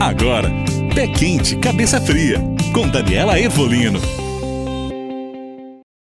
Agora, 0.00 0.48
Pé 0.94 1.06
Quente, 1.08 1.56
Cabeça 1.56 2.00
Fria, 2.00 2.38
com 2.72 2.88
Daniela 2.88 3.38
Evolino. 3.38 4.00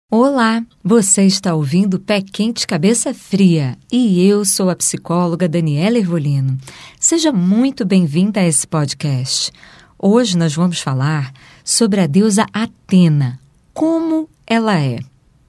Olá, 0.08 0.64
você 0.82 1.24
está 1.24 1.56
ouvindo 1.56 1.98
Pé 1.98 2.22
Quente 2.22 2.68
Cabeça 2.68 3.12
Fria 3.12 3.76
e 3.90 4.24
eu 4.24 4.44
sou 4.44 4.70
a 4.70 4.76
psicóloga 4.76 5.48
Daniela 5.48 5.98
Evolino. 5.98 6.56
Seja 7.00 7.32
muito 7.32 7.84
bem-vinda 7.84 8.38
a 8.38 8.46
esse 8.46 8.64
podcast. 8.64 9.50
Hoje 9.98 10.38
nós 10.38 10.54
vamos 10.54 10.78
falar 10.78 11.32
sobre 11.64 12.00
a 12.00 12.06
deusa 12.06 12.46
Atena, 12.52 13.40
como 13.74 14.30
ela 14.46 14.78
é. 14.78 15.00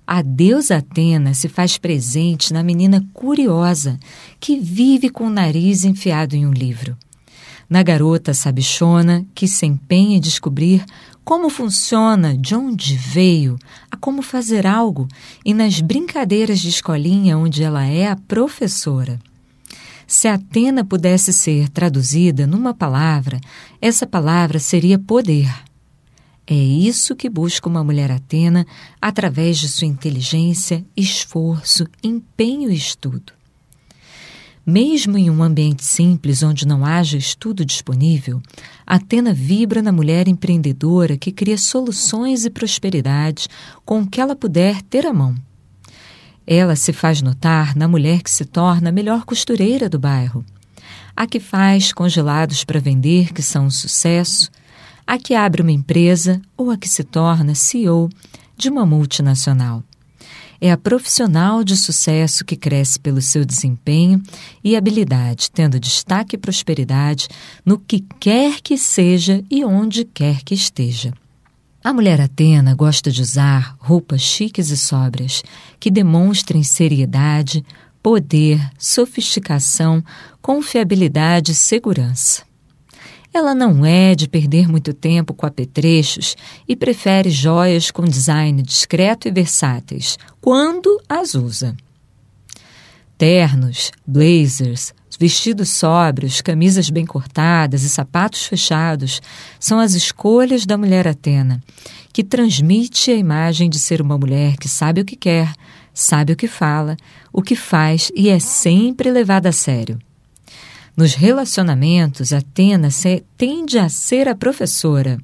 A 0.08 0.24
deusa 0.24 0.78
Atena 0.78 1.36
se 1.36 1.48
faz 1.48 1.78
presente 1.78 2.52
na 2.52 2.64
menina 2.64 3.06
curiosa 3.14 4.00
que 4.40 4.58
vive 4.60 5.12
com 5.12 5.28
o 5.28 5.30
nariz 5.30 5.84
enfiado 5.84 6.36
em 6.36 6.48
um 6.48 6.52
livro 6.52 6.98
na 7.72 7.82
garota 7.82 8.34
sabichona 8.34 9.26
que 9.34 9.48
se 9.48 9.66
empenha 9.66 10.18
em 10.18 10.20
descobrir 10.20 10.84
como 11.24 11.50
funciona, 11.50 12.38
de 12.38 12.54
onde 12.54 12.98
veio, 12.98 13.58
a 13.90 13.96
como 13.96 14.22
fazer 14.22 14.68
algo 14.68 15.08
e 15.46 15.54
nas 15.54 15.80
brincadeiras 15.80 16.60
de 16.60 16.68
escolinha 16.68 17.38
onde 17.38 17.64
ela 17.64 17.86
é 17.86 18.08
a 18.08 18.18
professora. 18.18 19.18
Se 20.06 20.28
Atena 20.28 20.84
pudesse 20.84 21.32
ser 21.32 21.70
traduzida 21.70 22.46
numa 22.46 22.74
palavra, 22.74 23.40
essa 23.80 24.06
palavra 24.06 24.60
seria 24.60 25.00
poder. 25.00 25.50
É 26.46 26.54
isso 26.54 27.16
que 27.16 27.30
busca 27.30 27.70
uma 27.70 27.86
mulher 27.86 28.12
Atena 28.12 28.68
através 29.02 29.58
de 29.58 29.70
sua 29.70 29.88
inteligência, 29.88 30.84
esforço, 30.98 31.88
empenho 32.04 32.70
e 32.70 32.76
estudo. 32.76 33.32
Mesmo 34.66 35.18
em 35.18 35.30
um 35.30 35.42
ambiente 35.42 35.84
simples 35.84 36.44
onde 36.44 36.68
não 36.68 36.86
haja 36.86 37.18
estudo 37.18 37.66
disponível, 37.66 38.42
Atena 38.86 39.34
vibra 39.34 39.82
na 39.82 39.92
mulher 39.92 40.28
empreendedora 40.28 41.18
que 41.18 41.32
cria 41.32 41.58
soluções 41.58 42.46
e 42.46 42.50
prosperidade 42.50 43.48
com 43.84 44.02
o 44.02 44.08
que 44.08 44.22
ela 44.22 44.36
puder 44.36 44.82
ter 44.84 45.08
à 45.08 45.14
mão. 45.14 45.36
Ela 46.46 46.76
se 46.76 46.94
faz 46.94 47.22
notar 47.24 47.76
na 47.76 47.88
mulher 47.88 48.22
que 48.22 48.30
se 48.30 48.46
torna 48.46 48.90
a 48.90 48.92
melhor 48.92 49.26
costureira 49.26 49.90
do 49.90 49.98
bairro, 49.98 50.46
a 51.16 51.26
que 51.26 51.40
faz 51.40 51.92
congelados 51.92 52.64
para 52.64 52.80
vender, 52.80 53.34
que 53.34 53.42
são 53.42 53.66
um 53.66 53.72
sucesso, 53.72 54.52
a 55.08 55.18
que 55.18 55.34
abre 55.34 55.64
uma 55.64 55.72
empresa 55.72 56.40
ou 56.56 56.70
a 56.70 56.78
que 56.78 56.88
se 56.88 57.04
torna 57.04 57.56
CEO 57.56 58.10
de 58.56 58.70
uma 58.70 58.86
multinacional 58.86 59.84
é 60.60 60.72
a 60.72 60.78
profissional 60.78 61.64
de 61.64 61.76
sucesso 61.76 62.46
que 62.46 62.56
cresce 62.56 63.00
pelo 63.00 63.22
seu 63.22 63.44
desempenho 63.44 64.22
e 64.64 64.76
habilidade, 64.76 65.50
tendo 65.52 65.80
destaque 65.80 66.36
e 66.36 66.40
prosperidade 66.40 67.28
no 67.66 67.80
que 67.80 68.06
quer 68.20 68.62
que 68.62 68.78
seja 68.78 69.44
e 69.50 69.66
onde 69.66 70.06
quer 70.06 70.44
que 70.44 70.54
esteja. 70.54 71.14
A 71.84 71.92
mulher 71.92 72.22
Atena 72.22 72.76
gosta 72.76 73.12
de 73.12 73.22
usar 73.22 73.76
roupas 73.80 74.22
chiques 74.22 74.70
e 74.70 74.78
sóbrias 74.78 75.42
que 75.80 75.90
demonstrem 75.90 76.62
seriedade, 76.62 77.66
poder, 78.04 78.62
sofisticação, 78.78 80.04
confiabilidade 80.42 81.54
e 81.54 81.56
segurança. 81.56 82.51
Ela 83.34 83.56
não 83.56 83.86
é 83.86 84.14
de 84.14 84.28
perder 84.28 84.68
muito 84.68 84.94
tempo 84.94 85.34
com 85.34 85.46
apetrechos 85.46 86.36
e 86.68 86.76
prefere 86.76 87.30
joias 87.30 87.90
com 87.90 88.04
design 88.04 88.62
discreto 88.62 89.28
e 89.28 89.32
versáteis, 89.32 90.18
quando 90.42 91.02
as 91.08 91.34
usa. 91.34 91.76
Ternos, 93.18 93.92
blazers, 94.06 94.94
vestidos 95.18 95.70
sóbrios, 95.70 96.42
camisas 96.42 96.90
bem 96.90 97.06
cortadas 97.06 97.84
e 97.84 97.90
sapatos 97.90 98.46
fechados 98.46 99.22
são 99.60 99.80
as 99.80 99.94
escolhas 99.94 100.66
da 100.66 100.78
mulher 100.78 101.08
Atena, 101.08 101.62
que 102.12 102.24
transmite 102.24 103.12
a 103.12 103.16
imagem 103.16 103.70
de 103.70 103.80
ser 103.80 104.02
uma 104.02 104.18
mulher 104.18 104.58
que 104.58 104.68
sabe 104.68 105.00
o 105.00 105.06
que 105.06 105.16
quer, 105.16 105.54
sabe 105.94 106.34
o 106.34 106.36
que 106.36 106.48
fala, 106.48 106.98
o 107.32 107.42
que 107.42 107.56
faz 107.56 108.12
e 108.14 108.30
é 108.30 108.40
sempre 108.40 109.10
levada 109.10 109.50
a 109.50 109.54
sério. 109.54 110.00
Nos 110.96 111.14
relacionamentos, 111.14 112.34
Atena 112.34 112.90
tende 113.38 113.80
a 113.80 113.88
ser 113.88 114.28
a 114.28 114.36
professora. 114.36 115.18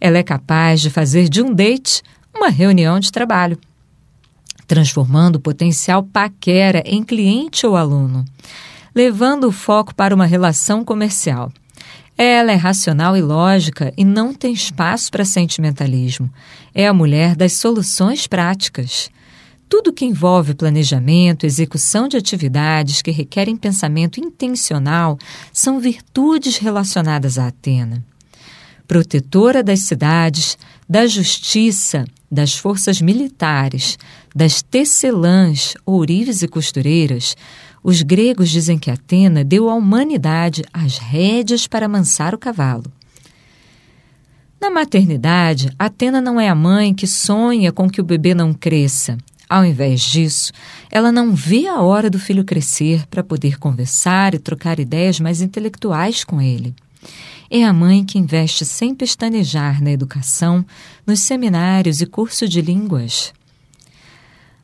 Ela 0.00 0.18
é 0.18 0.22
capaz 0.22 0.80
de 0.80 0.90
fazer 0.90 1.28
de 1.28 1.42
um 1.42 1.52
date 1.52 2.02
uma 2.34 2.48
reunião 2.48 2.98
de 2.98 3.12
trabalho, 3.12 3.58
transformando 4.66 5.36
o 5.36 5.40
potencial 5.40 6.02
paquera 6.02 6.82
em 6.86 7.02
cliente 7.02 7.66
ou 7.66 7.76
aluno, 7.76 8.24
levando 8.94 9.48
o 9.48 9.52
foco 9.52 9.94
para 9.94 10.14
uma 10.14 10.26
relação 10.26 10.84
comercial. 10.84 11.52
Ela 12.16 12.52
é 12.52 12.56
racional 12.56 13.16
e 13.16 13.22
lógica 13.22 13.92
e 13.96 14.04
não 14.04 14.32
tem 14.32 14.52
espaço 14.52 15.10
para 15.10 15.24
sentimentalismo. 15.24 16.32
É 16.74 16.86
a 16.86 16.92
mulher 16.92 17.34
das 17.34 17.54
soluções 17.54 18.26
práticas. 18.26 19.10
Tudo 19.72 19.90
que 19.90 20.04
envolve 20.04 20.52
planejamento, 20.52 21.46
execução 21.46 22.06
de 22.06 22.18
atividades 22.18 23.00
que 23.00 23.10
requerem 23.10 23.56
pensamento 23.56 24.20
intencional 24.20 25.16
são 25.50 25.80
virtudes 25.80 26.58
relacionadas 26.58 27.38
a 27.38 27.46
Atena. 27.46 28.04
Protetora 28.86 29.62
das 29.62 29.80
cidades, 29.80 30.58
da 30.86 31.06
justiça, 31.06 32.04
das 32.30 32.54
forças 32.54 33.00
militares, 33.00 33.98
das 34.36 34.60
tecelãs, 34.60 35.72
ourives 35.86 36.42
e 36.42 36.48
costureiras, 36.48 37.34
os 37.82 38.02
gregos 38.02 38.50
dizem 38.50 38.78
que 38.78 38.90
Atena 38.90 39.42
deu 39.42 39.70
à 39.70 39.74
humanidade 39.74 40.62
as 40.70 40.98
rédeas 40.98 41.66
para 41.66 41.86
amansar 41.86 42.34
o 42.34 42.38
cavalo. 42.38 42.92
Na 44.60 44.70
maternidade, 44.70 45.72
Atena 45.78 46.20
não 46.20 46.38
é 46.38 46.50
a 46.50 46.54
mãe 46.54 46.92
que 46.92 47.06
sonha 47.06 47.72
com 47.72 47.88
que 47.88 48.02
o 48.02 48.04
bebê 48.04 48.34
não 48.34 48.52
cresça. 48.52 49.16
Ao 49.52 49.66
invés 49.66 50.00
disso, 50.00 50.50
ela 50.90 51.12
não 51.12 51.34
vê 51.34 51.66
a 51.66 51.82
hora 51.82 52.08
do 52.08 52.18
filho 52.18 52.42
crescer 52.42 53.06
para 53.06 53.22
poder 53.22 53.58
conversar 53.58 54.34
e 54.34 54.38
trocar 54.38 54.80
ideias 54.80 55.20
mais 55.20 55.42
intelectuais 55.42 56.24
com 56.24 56.40
ele. 56.40 56.74
É 57.50 57.62
a 57.62 57.70
mãe 57.70 58.02
que 58.02 58.18
investe 58.18 58.64
sem 58.64 58.94
pestanejar 58.94 59.82
na 59.82 59.90
educação, 59.90 60.64
nos 61.06 61.20
seminários 61.20 62.00
e 62.00 62.06
curso 62.06 62.48
de 62.48 62.62
línguas. 62.62 63.34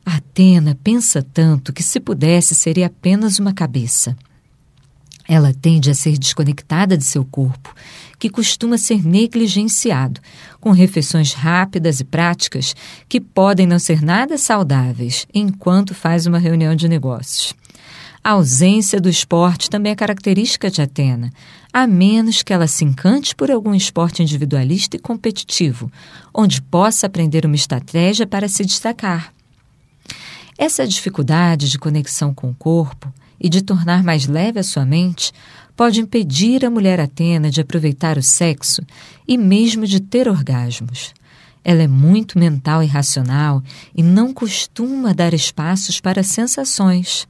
Atena 0.03 0.75
pensa 0.83 1.21
tanto 1.21 1.71
que, 1.71 1.83
se 1.83 1.99
pudesse, 1.99 2.55
seria 2.55 2.87
apenas 2.87 3.37
uma 3.37 3.53
cabeça. 3.53 4.17
Ela 5.29 5.53
tende 5.53 5.91
a 5.91 5.93
ser 5.93 6.17
desconectada 6.17 6.97
de 6.97 7.03
seu 7.03 7.23
corpo, 7.23 7.75
que 8.17 8.31
costuma 8.31 8.79
ser 8.79 9.05
negligenciado, 9.05 10.19
com 10.59 10.71
refeições 10.71 11.33
rápidas 11.33 11.99
e 11.99 12.03
práticas 12.03 12.75
que 13.07 13.21
podem 13.21 13.67
não 13.67 13.77
ser 13.77 14.01
nada 14.01 14.39
saudáveis 14.39 15.27
enquanto 15.31 15.93
faz 15.93 16.25
uma 16.25 16.39
reunião 16.39 16.73
de 16.73 16.89
negócios. 16.89 17.53
A 18.23 18.31
ausência 18.31 18.99
do 18.99 19.07
esporte 19.07 19.69
também 19.69 19.91
é 19.91 19.95
característica 19.95 20.69
de 20.69 20.81
Atena, 20.81 21.31
a 21.71 21.85
menos 21.85 22.41
que 22.41 22.51
ela 22.51 22.65
se 22.65 22.83
encante 22.83 23.35
por 23.35 23.51
algum 23.51 23.75
esporte 23.75 24.23
individualista 24.23 24.95
e 24.95 24.99
competitivo, 24.99 25.91
onde 26.33 26.59
possa 26.59 27.05
aprender 27.05 27.45
uma 27.45 27.55
estratégia 27.55 28.25
para 28.25 28.47
se 28.47 28.65
destacar. 28.65 29.31
Essa 30.57 30.87
dificuldade 30.87 31.69
de 31.69 31.77
conexão 31.77 32.33
com 32.33 32.49
o 32.49 32.55
corpo 32.55 33.13
e 33.39 33.49
de 33.49 33.61
tornar 33.61 34.03
mais 34.03 34.27
leve 34.27 34.59
a 34.59 34.63
sua 34.63 34.85
mente 34.85 35.31
pode 35.75 36.01
impedir 36.01 36.65
a 36.65 36.69
mulher 36.69 36.99
Atena 36.99 37.49
de 37.49 37.61
aproveitar 37.61 38.17
o 38.17 38.21
sexo 38.21 38.81
e 39.27 39.37
mesmo 39.37 39.87
de 39.87 39.99
ter 39.99 40.27
orgasmos. 40.27 41.13
Ela 41.63 41.83
é 41.83 41.87
muito 41.87 42.37
mental 42.37 42.83
e 42.83 42.85
racional 42.85 43.63
e 43.95 44.03
não 44.03 44.33
costuma 44.33 45.13
dar 45.13 45.33
espaços 45.33 46.01
para 46.01 46.23
sensações. 46.23 47.27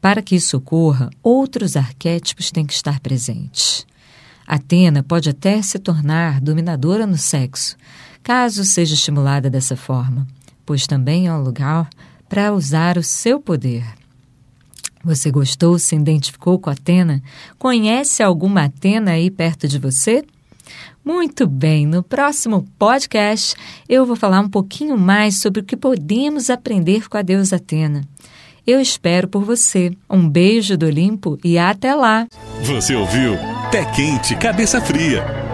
Para 0.00 0.20
que 0.20 0.36
isso 0.36 0.56
ocorra, 0.56 1.10
outros 1.22 1.76
arquétipos 1.76 2.50
têm 2.50 2.66
que 2.66 2.74
estar 2.74 3.00
presentes. 3.00 3.86
Atena 4.46 5.02
pode 5.02 5.28
até 5.30 5.60
se 5.62 5.78
tornar 5.78 6.40
dominadora 6.40 7.06
no 7.06 7.16
sexo, 7.16 7.76
caso 8.22 8.64
seja 8.64 8.94
estimulada 8.94 9.50
dessa 9.50 9.76
forma, 9.76 10.26
pois 10.64 10.86
também 10.86 11.26
é 11.26 11.32
um 11.32 11.42
lugar 11.42 11.88
para 12.28 12.52
usar 12.52 12.98
o 12.98 13.02
seu 13.02 13.40
poder. 13.40 13.84
Você 15.06 15.30
gostou, 15.30 15.78
se 15.78 15.94
identificou 15.94 16.58
com 16.58 16.68
Atena? 16.68 17.22
Conhece 17.60 18.24
alguma 18.24 18.64
Atena 18.64 19.12
aí 19.12 19.30
perto 19.30 19.68
de 19.68 19.78
você? 19.78 20.24
Muito 21.04 21.46
bem, 21.46 21.86
no 21.86 22.02
próximo 22.02 22.66
podcast 22.76 23.54
eu 23.88 24.04
vou 24.04 24.16
falar 24.16 24.40
um 24.40 24.48
pouquinho 24.48 24.98
mais 24.98 25.40
sobre 25.40 25.60
o 25.60 25.64
que 25.64 25.76
podemos 25.76 26.50
aprender 26.50 27.08
com 27.08 27.16
a 27.16 27.22
deusa 27.22 27.54
Atena. 27.54 28.02
Eu 28.66 28.80
espero 28.80 29.28
por 29.28 29.44
você. 29.44 29.92
Um 30.10 30.28
beijo 30.28 30.76
do 30.76 30.86
Olimpo 30.86 31.38
e 31.44 31.56
até 31.56 31.94
lá! 31.94 32.26
Você 32.64 32.96
ouviu 32.96 33.36
Pé 33.70 33.84
Quente, 33.84 34.34
Cabeça 34.34 34.80
Fria 34.80 35.45